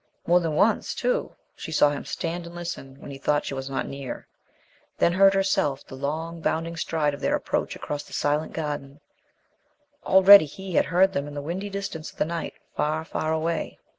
[0.25, 3.69] More than once, too, she saw him stand and listen when he thought she was
[3.69, 4.27] not near,
[4.97, 8.99] then heard herself the long bounding stride of their approach across the silent garden.
[10.03, 13.77] Already he had heard them in the windy distance of the night, far, far away.